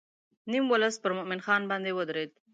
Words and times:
نیم 0.51 0.65
ولس 0.71 0.95
پر 1.03 1.11
مومن 1.17 1.39
خان 1.45 1.61
باندې 1.69 1.91
ودرېد. 1.93 2.31